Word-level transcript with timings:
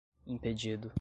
impedido 0.29 0.89